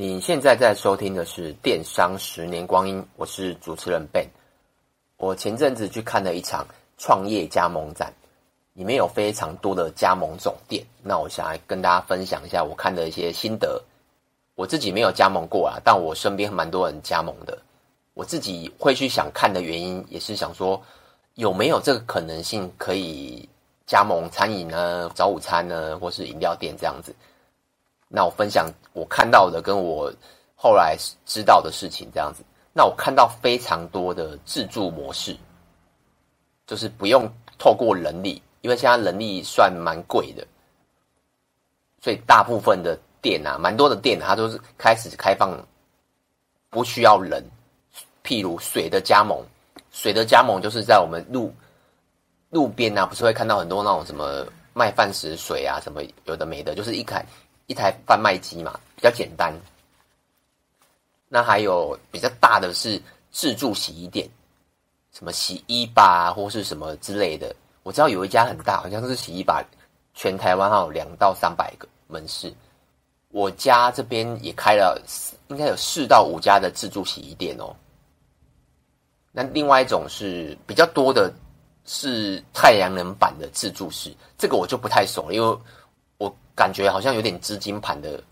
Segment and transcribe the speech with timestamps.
[0.00, 4.28] 你现在在收听的是《电商十年光阴》，我是主持人 Ben。
[5.16, 6.64] 我前阵子去看了一场
[6.98, 8.12] 创业加盟展，
[8.74, 10.86] 里面有非常多的加盟总店。
[11.02, 13.82] 那我想来跟大家分享一下我看的一些心得。
[14.54, 17.58] 我自己没有加盟过啊，但我身边蛮多人加盟的。
[18.14, 20.80] 我自己会去想看的原因，也是想说
[21.34, 23.48] 有没有这个可能性可以
[23.84, 27.12] 加盟餐饮呢、早午餐呢，或是饮料店这样子。
[28.08, 30.12] 那我分享我看到的跟我
[30.56, 32.42] 后来知道的事情这样子。
[32.72, 35.36] 那我看到非常多的自助模式，
[36.66, 40.46] 就是不用透过人力，因为现在人力算蛮贵的，
[42.00, 45.58] 所以大部分的店啊，蛮多的店它都是开始开放
[46.70, 47.44] 不需要人。
[48.24, 49.42] 譬如水的加盟，
[49.90, 51.52] 水的加盟就是在我们路
[52.50, 57.24] 路边啊，不是会看到很多那种什么卖饭食水啊，什么有的没的，就是一开。
[57.68, 59.54] 一台贩卖机嘛，比较简单。
[61.28, 64.26] 那还有比较大的是自助洗衣店，
[65.12, 67.54] 什么洗衣吧或是什么之类的。
[67.82, 69.62] 我知道有一家很大，好像是洗衣吧，
[70.14, 72.50] 全台湾还有两到三百个门市。
[73.28, 74.98] 我家这边也开了，
[75.48, 77.76] 应该有四到五家的自助洗衣店哦。
[79.30, 81.30] 那另外一种是比较多的
[81.84, 85.58] 是太阳能板的自助式，这个我就不太熟了，因为。
[86.18, 88.22] 我感觉好像有点资金盘的，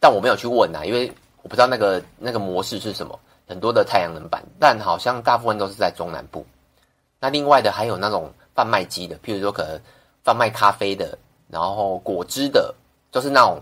[0.00, 1.10] 但我没有去问啊，因为
[1.42, 3.18] 我不知道那个那个模式是什么。
[3.46, 6.46] 很多的太阳能板，但好像大部分都是在中南部。
[7.18, 9.80] 那另外的还有那种贩卖机的，譬如说可能
[10.22, 12.72] 贩卖咖啡的，然后果汁的，
[13.10, 13.60] 都是那种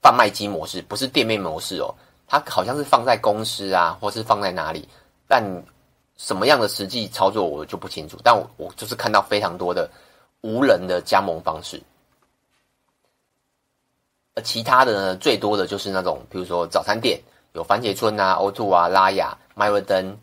[0.00, 1.94] 贩卖机模式，不是店面模式哦。
[2.26, 4.88] 它好像是放在公司啊，或是放在哪里，
[5.28, 5.44] 但
[6.16, 8.16] 什么样的实际操作我就不清楚。
[8.24, 9.86] 但我我就是看到非常多的
[10.40, 11.78] 无人的加盟方式。
[14.44, 17.18] 其他的呢，最多的就是那种，比如说早餐店，
[17.52, 20.18] 有番茄村啊、O2 啊、拉雅、麦瑞登、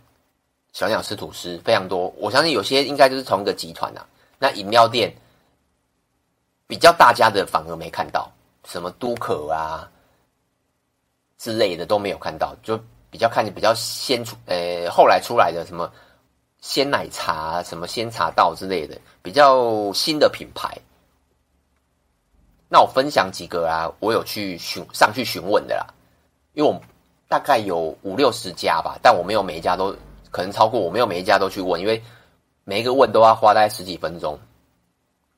[0.72, 2.14] 小鸟吃吐司，非常多。
[2.18, 4.06] 我相信有些应该就是同一个集团啊。
[4.38, 5.12] 那饮料店
[6.68, 8.32] 比较大家的反而没看到，
[8.66, 9.90] 什么都可啊
[11.40, 12.80] 之类的都没有看到，就
[13.10, 15.92] 比较看见比较先出，呃，后来出来的什么
[16.62, 20.78] 鲜奶茶、什么鲜茶道之类的，比较新的品牌。
[22.74, 25.86] 那我分享几个啊，我有去询上去询问的啦，
[26.54, 26.82] 因为我
[27.28, 29.96] 大概有五六十家吧，但我没有每一家都
[30.32, 32.02] 可能超过，我没有每一家都去问，因为
[32.64, 34.40] 每一个问都要花大概十几分钟。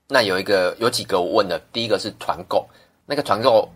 [0.07, 2.65] 那有一个有几个我问的，第一个是团购，
[3.05, 3.69] 那个团购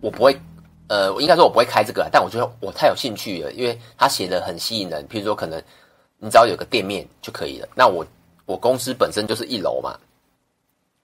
[0.00, 0.40] 我不会，
[0.86, 5.60] 呃，应该说我不会开这个，但我觉得我太有兴趣了，因为他写的很吸引人，譬如说可能
[6.18, 7.68] 你只要有个店面就可以了。
[7.74, 8.06] 那我
[8.46, 9.98] 我公司本身就是一楼嘛，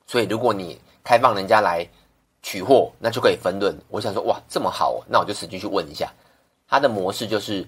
[0.07, 1.87] 所以如果你开放人家来
[2.43, 3.77] 取货，那就可以分润。
[3.89, 6.13] 我想说，哇，这么好，那我就实际去问一下。
[6.69, 7.67] 他的模式就是，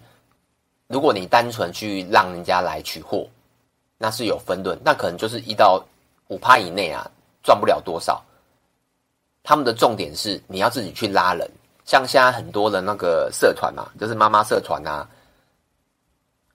[0.87, 3.26] 如果你单纯去让人家来取货，
[3.98, 5.84] 那是有分润，那可能就是一到
[6.28, 7.10] 五趴以内啊，
[7.43, 8.22] 赚不了多少。
[9.43, 11.50] 他们的重点是你要自己去拉人，
[11.84, 15.09] 像现在很多的那个社团嘛，就是妈妈社团啊，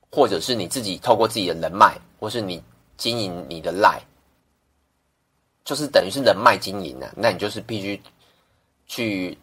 [0.09, 2.63] 或者是你自己透过自己的人脉，或是你
[2.95, 4.01] 经营你的 LINE。
[5.67, 8.01] 就是等于是人脉经营啊，那你就是必须
[8.87, 9.37] 去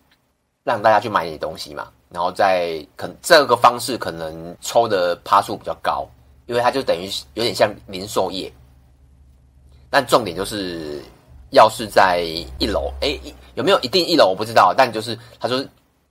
[0.62, 6.08] 让大家去买你的东西嘛，然后再可能这个方式可能抽的趴数比较高，
[6.46, 8.50] 因为它就等于有点像零售业。
[9.90, 11.02] 但重点就是
[11.50, 12.22] 要是在
[12.58, 13.20] 一楼，哎，
[13.54, 15.62] 有没有一定一楼我不知道，但就是他说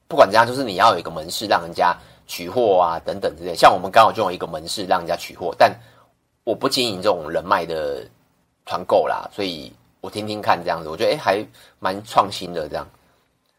[0.08, 1.98] 不管怎样，就是你要有一个门市让人家
[2.28, 3.56] 取货啊等等之类。
[3.56, 5.76] 像我们刚好就有一个门市让人家取货，但
[6.44, 8.08] 我不经营这种人脉的
[8.64, 9.74] 团购啦，所以。
[10.04, 11.42] 我听听看，这样子，我觉得诶还
[11.80, 12.86] 蛮创新的这样，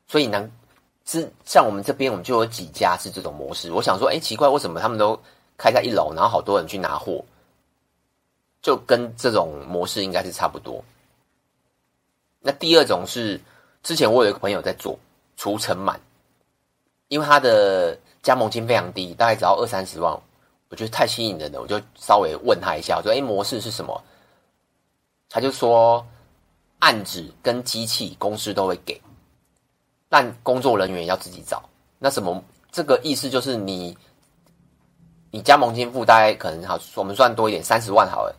[0.07, 0.51] 所以呢，
[1.07, 3.73] 是像我们这边，我们就有几家是这种模式。
[3.73, 5.19] 我想说，诶奇怪，为什么他们都
[5.57, 7.25] 开在一楼，然后好多人去拿货，
[8.61, 10.85] 就跟这种模式应该是差不多。
[12.41, 13.41] 那第二种是，
[13.83, 14.99] 之前我有一个朋友在做
[15.39, 15.99] 除尘满，
[17.09, 20.13] 因为他的加盟金非常低，大概只要二三十万，
[20.69, 23.99] 我觉得太吸引人了，我就稍微问他一下，我说，诶模式是什么？
[25.31, 26.07] 他就说。
[26.85, 29.01] 案子跟机器公司都会给，
[30.11, 31.67] 但工作人员要自己找。
[31.99, 32.45] 那什么？
[32.71, 33.97] 这个意思就是你，
[35.31, 38.37] 你加盟金付大概可能好，我们算多一点，三十万好了。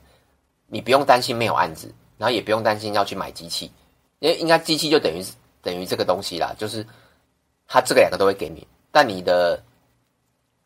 [0.67, 3.71] 你不用担心没有案子，然后也不用担心要去买机器，
[4.19, 5.25] 因为应该机器就等于
[5.63, 6.85] 等于这个东西啦，就是
[7.65, 9.59] 他这个两个都会给你，但你的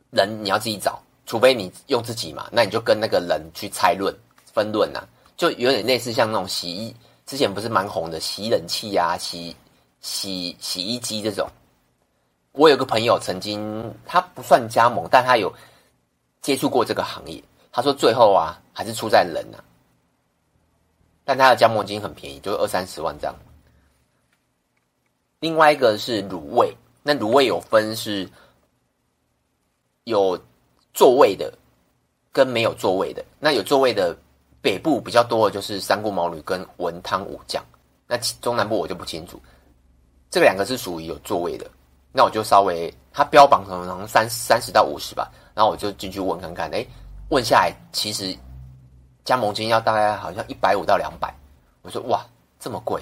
[0.09, 4.13] 人你要自己找，除非你用自己嘛，那你就跟那个人去拆论
[4.51, 6.93] 分论啊，就有点类似像那种洗衣。
[7.29, 9.55] 之前不是蛮红的洗冷气啊、洗
[10.01, 11.47] 洗洗衣机这种，
[12.53, 15.53] 我有个朋友曾经，他不算加盟，但他有
[16.41, 17.39] 接触过这个行业。
[17.71, 19.63] 他说最后啊，还是出在人呐、啊。
[21.23, 23.35] 但他的加盟金很便宜，就二三十万这样。
[25.39, 28.27] 另外一个是卤味，那卤味有分是
[30.05, 30.35] 有
[30.95, 31.53] 座位的
[32.31, 33.23] 跟没有座位的。
[33.39, 34.17] 那有座位的
[34.61, 37.63] 北部比较多的就是三顾茅庐跟文汤武将，
[38.07, 39.41] 那中南部我就不清楚。
[40.29, 41.69] 这两个是属于有座位的，
[42.11, 46.85] 那我就稍微他标榜可能三三十到五十吧，然后我就进去问看看，哎，
[47.29, 48.35] 问下来其实
[49.25, 51.33] 加盟金要大概好像一百五到两百，
[51.81, 52.25] 我说哇
[52.59, 53.01] 这么贵。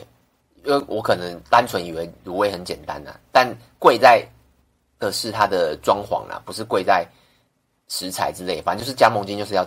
[0.63, 3.48] 因为我可能单纯以为卤味很简单呐、啊，但
[3.80, 4.27] 贵在
[5.00, 7.07] 的是它的装潢啦、啊，不是贵在
[7.88, 9.65] 食材之类，反正就是加盟金就是要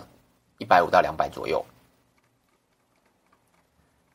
[0.59, 1.65] 一百五到两百左右，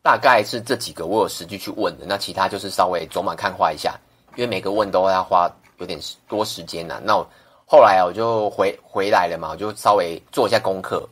[0.06, 3.98] 大概是这几个我有实际去问的，那其他就是稍微走马看花一下，
[4.36, 5.98] 因为每个问都要花有点
[6.28, 7.00] 多时间呐、啊。
[7.02, 7.28] 那我
[7.66, 11.08] 后来啊，我就回回来了嘛，我就稍微做一下功课，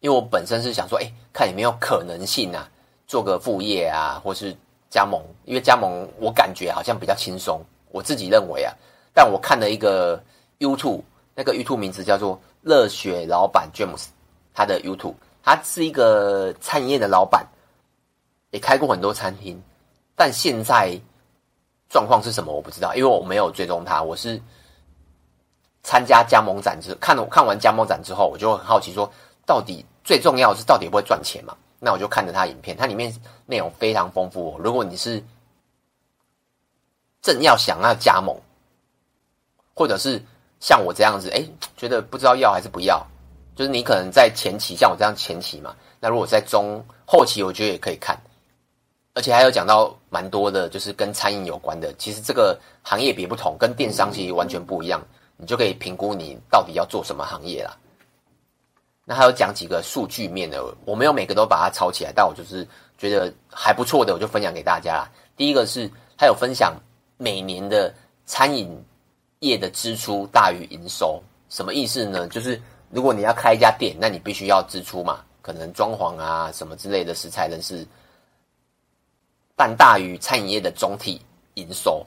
[0.00, 2.68] 因为我本身是想说，哎，看有没有可能性啊，
[3.06, 4.52] 做个副业啊，或是。
[4.88, 8.72] 加盟，因为加盟我感觉好像比较轻松，我自己认为啊。
[9.12, 10.18] 但我看了一个
[10.60, 11.02] YouTube，
[11.34, 14.06] 那个 YouTube 名字叫做热血老板 James，
[14.54, 17.44] 他的 YouTube，他是一个餐饮业的老板，
[18.50, 19.62] 也开过很多餐厅，
[20.14, 20.98] 但现在
[21.88, 24.02] 状况是什么我不知道，因为我没有追踪他。
[24.02, 24.40] 我是
[25.82, 29.10] 参加加盟展之看了看完加盟展之后，我就很好奇说，
[29.44, 31.56] 到底最重要是到底会不会赚钱嘛？
[31.78, 33.14] 那我就看着他影片，它里面
[33.44, 34.60] 内容非常丰富哦。
[34.62, 35.22] 如果你是
[37.20, 38.34] 正要想要加盟，
[39.74, 40.20] 或者是
[40.58, 41.44] 像我这样子，哎，
[41.76, 43.06] 觉得不知道要还是不要，
[43.54, 45.76] 就是你可能在前期，像我这样前期嘛。
[46.00, 48.18] 那如果在中后期，我觉得也可以看，
[49.16, 51.90] 而且还有讲到蛮多的，就是跟餐饮有关的。
[51.94, 55.02] 其实这个行业别不同，跟电商其实完全不一样，
[55.38, 57.74] 你就可以评估你到底要做什么行业啦。
[59.06, 62.68] 那还有讲几个数据面的，我没有每个都把它抄起来，但我就是
[62.98, 65.08] 觉得还不错的，我就分享给大家。
[65.34, 66.78] 第一个是他有分享
[67.16, 67.94] 每年的
[68.26, 68.68] 餐饮
[69.38, 72.28] 业的支出大于营收，什么意思呢？
[72.28, 72.60] 就是
[72.90, 77.86] 如果你要开一家店，那你必须要支出嘛，可能装潢啊什么之类的食材人事，
[79.56, 81.20] 但大于餐饮业的总体
[81.54, 82.06] 营收，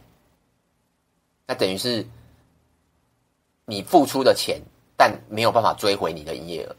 [1.48, 2.06] 那等于是
[3.66, 4.62] 你付出的钱，
[4.96, 6.76] 但没有办法追回你的营业额。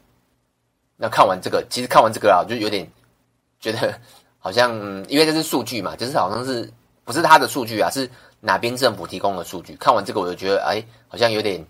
[0.95, 2.89] 那看完这个，其实看完这个啊，就有点
[3.59, 3.99] 觉得
[4.39, 4.71] 好像，
[5.09, 6.71] 因为这是数据嘛，就是好像是
[7.03, 8.09] 不是他的数据啊，是
[8.39, 9.75] 哪边政府提供的数据。
[9.75, 11.65] 看完这个，我就觉得，哎，好像有点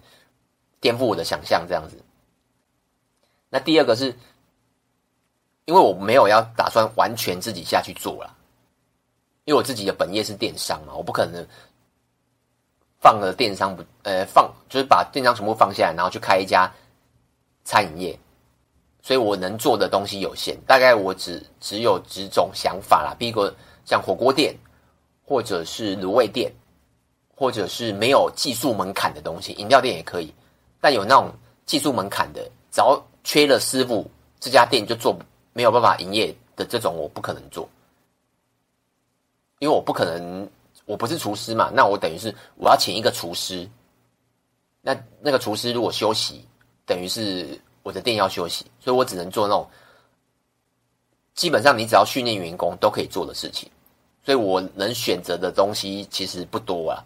[0.79, 1.97] 颠覆我的想象这样子。
[3.49, 4.15] 那第二个是，
[5.65, 8.35] 因为我没有要打算完全自己下去做啦，
[9.45, 11.45] 因为我自己的本业是电商嘛，我不可能
[12.99, 16.71] 放了电商不，呃，放就是把电商全部放下来，然后去开一家
[17.63, 18.19] 餐饮业。
[19.03, 23.15] 所以我能做的东西有限，大概我只只有几种想法啦。
[23.17, 23.51] 第一个，
[23.83, 24.55] 像火锅店，
[25.25, 26.51] 或者是卤味店，
[27.35, 30.31] 或者是没有技术门槛的东西，饮料店也可以。
[30.79, 31.33] 但有那种
[31.65, 34.07] 技术门槛的，只要缺了师傅，
[34.39, 35.17] 这家店就做
[35.53, 37.67] 没有办法营业的这种，我不可能做，
[39.61, 40.49] 因为我不可能，
[40.83, 41.71] 我不是厨师嘛。
[41.73, 43.69] 那我等于是我要请一个厨师，
[44.81, 46.45] 那那个厨师如果休息，
[46.85, 47.61] 等于是。
[47.83, 49.67] 我的店要休息，所以我只能做那种
[51.33, 53.71] 基本上你只要训练员工都可以做的事情，
[54.23, 57.03] 所以我能选择的东西其实不多啊。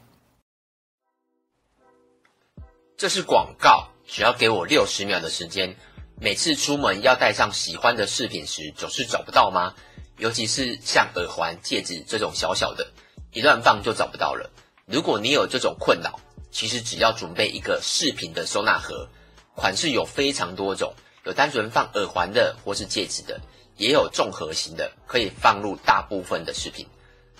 [2.97, 5.77] 这是广告，只要给我六十秒的时间。
[6.19, 9.75] 每次出门要带上喜欢的饰品时，总是找不到吗？
[10.17, 12.87] 尤其是像耳环、戒指这种小小的，
[13.31, 14.49] 一乱放就找不到了。
[14.85, 16.19] 如果你有这种困扰，
[16.51, 19.09] 其实只要准备一个饰品的收纳盒。
[19.55, 20.93] 款式有非常多种，
[21.23, 23.39] 有单纯放耳环的或是戒指的，
[23.77, 26.85] 也有综合型的，可以放入大部分的饰品。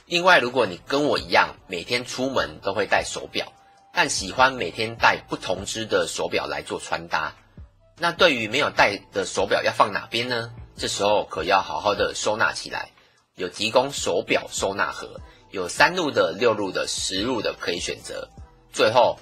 [0.05, 3.51] 另外，如果你跟我一样，每天出门都会戴手表，
[3.93, 7.35] 但喜欢每天戴不同支的手表来做穿搭，
[7.99, 10.51] 那对于没有戴的手表要放哪边呢？
[10.75, 12.89] 这时候可要好好的收纳起来。
[13.35, 15.19] 有提供手表收纳盒，
[15.51, 18.29] 有三路的、六路的、十路的可以选择。
[18.71, 19.19] 最后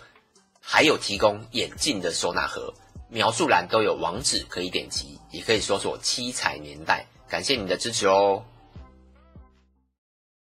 [0.61, 2.73] 还有提供眼镜的收纳盒。
[3.09, 7.07] 描述栏都有网址可以点击，也可以搜索七彩年代。
[7.27, 8.43] 感谢你的支持哦。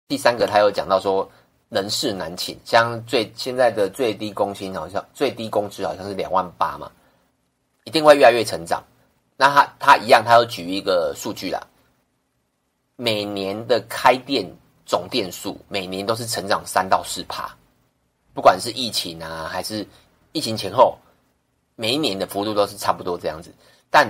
[0.07, 1.31] 第三个，他有讲到说
[1.69, 6.91] 人事难请，像最现在的最低工薪好像最低工资好像是两万八嘛，
[7.83, 8.83] 一定会越来越成长。
[9.37, 11.61] 那他他一样，他有举一个数据啦，
[12.95, 14.45] 每年的开店
[14.85, 17.55] 总店数每年都是成长三到四趴。
[18.33, 19.87] 不管是疫情啊，还是
[20.31, 20.97] 疫情前后，
[21.75, 23.53] 每一年的幅度都是差不多这样子。
[23.89, 24.07] 但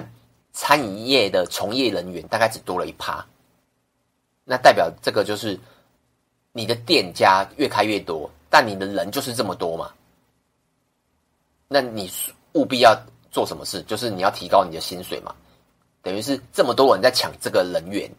[0.54, 3.26] 餐饮业的从业人员大概只多了一趴，
[4.44, 5.60] 那代表这个就是
[6.52, 9.94] 你的店家越开越多，但你的人就是这么多嘛。
[11.68, 12.10] 那你
[12.54, 12.98] 务必要
[13.32, 13.82] 做什么事？
[13.84, 15.34] 就是你要提高你的薪水嘛。
[16.04, 18.10] 等于是这么多人在抢这个人员，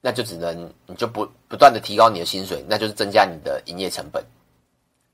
[0.00, 4.24] 那就只能你就不不断的提高你的薪水，那就是增加你的营业成本。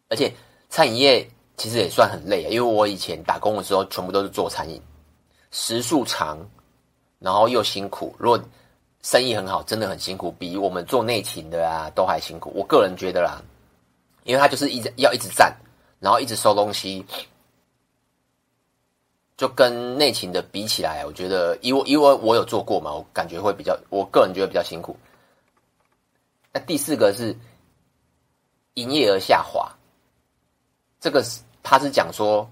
[0.08, 0.30] 而且
[0.68, 4.82] 餐饮业其实也算很累啊，因为我以前打工的时候全部都是做餐饮，
[5.50, 6.38] 时数长，
[7.18, 8.14] 然后又辛苦。
[8.18, 8.38] 如果
[9.02, 12.52] 生意很好，真的很辛苦，比我们做内勤的啊都还辛苦。
[12.54, 13.40] 我个人觉得啦，
[14.24, 15.56] 因为他就是一直要一直站，
[15.98, 17.06] 然后一直收东西。
[19.40, 24.94] 就跟内勤的比起来，我觉得，因为因为我有做过嘛，我感觉会比较，我个人觉得比较辛苦。
[26.52, 27.34] 那第四个是
[28.74, 29.66] 营业额下滑，
[31.00, 32.46] 这个是他是讲说，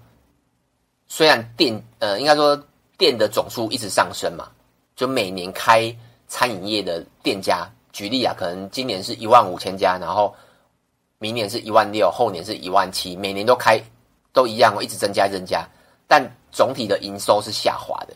[1.07, 2.59] 虽然店呃应该说
[2.97, 4.49] 店的总数一直上升嘛，
[4.95, 5.95] 就每年开
[6.27, 10.35] 餐饮业的店家，举例啊，可能今年是一万五千家，然后
[11.19, 13.79] 明年是一万六，后年是一万七，每年都开
[14.33, 15.69] 都一样，我一直增加增加。
[16.09, 18.15] 但总体的营收是下滑的，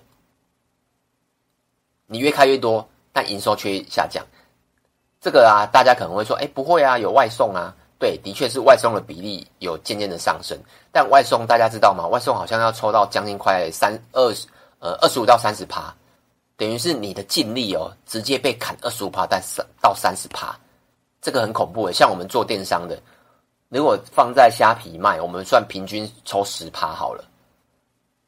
[2.07, 4.25] 你越开越多，但营收却下降。
[5.21, 7.71] 这个啊，大家可能会说，哎，不会啊，有外送啊。
[7.99, 10.57] 对，的确是外送的比例有渐渐的上升。
[10.91, 12.07] 但外送大家知道吗？
[12.07, 14.47] 外送好像要抽到将近快三二十
[14.79, 15.95] 呃二十五到三十趴，
[16.57, 20.59] 等于是你的净利哦，直接被砍二十五趴，但三到三十趴，
[21.21, 21.93] 这个很恐怖诶。
[21.93, 22.99] 像我们做电商的，
[23.69, 27.23] 如果放在虾皮卖，我们算平均抽十趴好了。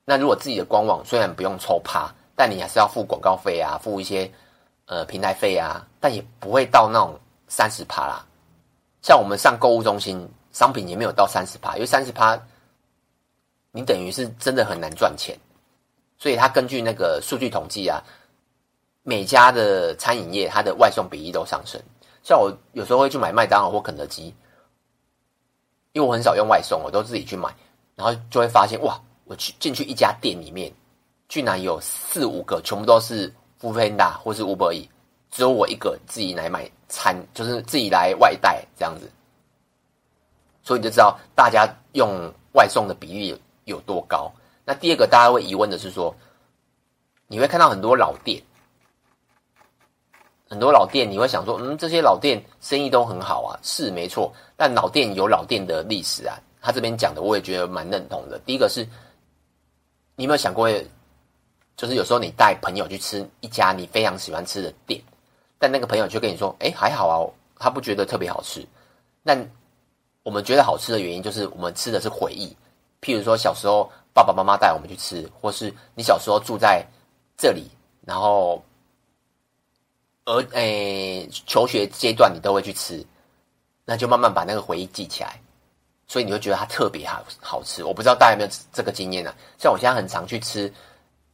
[0.08, 4.32] 那如果自己的官网虽然不用抽趴，但你还是要付广告费啊，付一些
[4.86, 8.24] 呃平台费啊，但也不会到那种三十趴啦。
[9.02, 12.40] 像我们上购物中心，商品也没有到三十趴，因为三十趴，
[13.72, 15.36] 你等于是真的很难赚钱。
[16.20, 18.04] 所以他根据那个数据统计啊，
[19.02, 21.82] 每家的餐饮业它的外送比例都上升。
[22.22, 24.36] 像我有时候会去买麦当劳或肯德基，
[25.94, 27.56] 因为我很少用外送，我都自己去买，
[27.96, 29.02] 然后就会发现哇。
[29.26, 30.72] 我去进去一家店里面，
[31.28, 34.88] 居然有四五个全部都是 foodpanda 或是 Uber E，
[35.32, 39.10] 只有我一个自己来买餐，就是自己来外带这样子。
[40.62, 44.32] 所以你就知道大家用外送的比例有多高。
[44.64, 46.16] 那第二个大家会疑问的是说，
[47.26, 48.40] 你会看到很多老店，
[50.48, 54.32] 很多老店，你会想说，嗯，这些老店生意都很好啊，是没错。
[54.56, 58.38] 但老店有老店的历史啊，他这边讲的我也觉得蛮认同的。
[58.46, 58.88] 第一个是。
[60.16, 60.70] 你有没有想过，
[61.76, 65.02] 就是有时候你带朋友去吃一家你非常喜欢吃的店，
[65.60, 67.18] 但那个朋友就跟你说：“哎，还好啊，
[67.58, 68.66] 他不觉得特别好吃。”
[69.22, 69.38] 那
[70.24, 72.56] 我们觉得好吃的原因，就是我们吃的是回忆。
[73.02, 76.86] 譬如说小时候爸爸妈妈带我们去吃，或是你小时候住在
[77.38, 77.70] 这里，
[78.06, 78.64] 然后
[80.24, 83.06] 而诶求学阶段你都会去吃，
[83.84, 85.40] 那就慢慢把那个回忆记起来。
[86.08, 89.36] 所以你会觉得它特别好好吃，我不知道大家有没有这个经验呢、啊？
[89.58, 90.72] 像我现在很常去吃，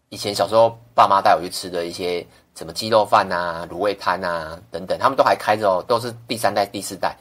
[0.10, 2.26] 以前小时候爸妈带我去吃的一些
[2.56, 7.18] 什么鸡肉饭啊、卤味摊啊等等，他们都还开着哦，都是第三代、第四代。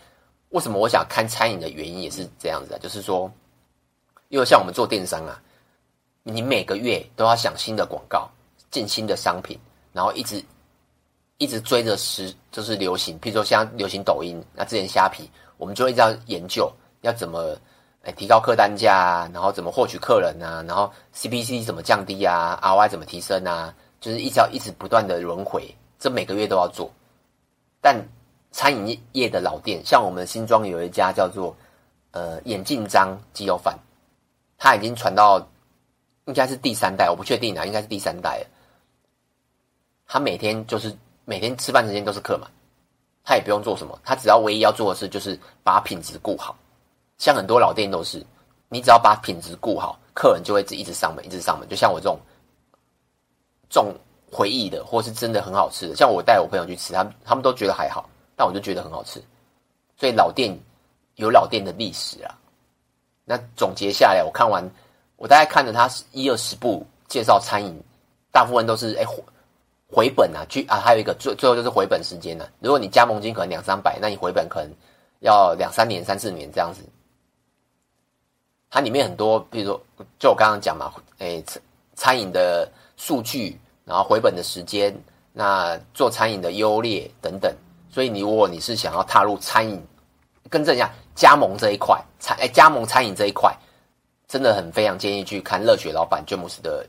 [0.51, 2.79] 为什么我想看餐饮的原因也是这样子啊？
[2.81, 3.31] 就是说，
[4.29, 5.41] 因为像我们做电商啊，
[6.23, 8.31] 你每个月都要想新的广告、
[8.71, 9.59] 进新的商品，
[9.93, 10.45] 然后一直
[11.39, 16.73] 一直追着时就是流行，譬如说像流行抖音，那之前虾皮，我们就会这样研究。
[17.03, 17.57] 要怎么
[18.03, 19.31] 哎提高客单价啊？
[19.33, 20.65] 然后怎么获取客人啊？
[20.67, 23.75] 然后 CPC 怎么降低啊？ROI 怎么提升啊？
[24.01, 26.91] 就是一直要一直不断的轮回，这每个月都要做。
[27.83, 28.03] 但
[28.51, 31.55] 餐饮业的老店，像我们新庄有一家叫做
[32.13, 33.79] 呃眼镜张鸡肉饭，
[34.57, 35.47] 它已经传到
[36.25, 38.47] 应该是第三代，我不确定啊，应该是第三代了。
[40.07, 42.51] 他每天就是每天吃饭时间都是客满，
[43.23, 46.57] 他也不用做什么，他只要唯一要做的事就是把品质顾好。
[47.21, 48.25] 像很多老店都是，
[48.71, 51.69] 你只要把品质顾好，客人就会一直上门，一直上门。
[51.69, 52.19] 就像我这种
[53.69, 53.95] 重
[54.33, 59.23] 回忆的，或是真的很好吃的，像我带我朋友去吃，他们他们都觉得还好，但我就觉得很好吃。
[59.99, 60.59] 所以老店
[61.17, 62.35] 有老店的历史啊。
[63.27, 64.67] 那总结下来，我看完，
[65.17, 67.79] 我大概看了他一二十部介绍餐饮，
[68.33, 69.23] 大部分都是哎回
[69.93, 72.51] 回本啊，去啊，还有一个最最后就是回本时间呢、啊。
[72.61, 74.71] 如果你加盟金可能两三百，那你回本可能
[75.19, 76.81] 要两三年、三四年这样子。
[78.71, 79.81] 它里面很多，比如说，
[80.19, 81.63] 就我刚刚讲嘛，诶，餐
[81.97, 84.97] 餐饮的数据，然后回本的时间，
[85.33, 87.53] 那做餐饮的优劣等等。
[87.91, 89.83] 所以你如果你是想要踏入餐饮，
[90.49, 93.53] 跟这样加盟这一块，餐哎加盟餐饮这一块，
[94.29, 96.87] 真的很非常建议去看热血老板詹姆斯的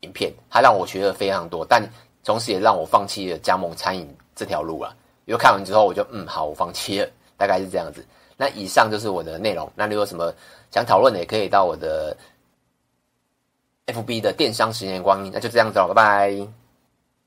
[0.00, 1.82] 影片，他让我学了非常多，但
[2.22, 4.94] 同时也让我放弃了加盟餐饮这条路了。
[5.24, 8.06] 因为看完之后，我就嗯好，我放弃了，大概是这样子。
[8.36, 9.70] 那以上就是我的内容。
[9.74, 10.32] 那你有什么
[10.70, 12.16] 想讨论的，也可以到我的
[13.86, 15.32] FB 的电商十年光阴。
[15.32, 16.63] 那就这样子了，拜拜。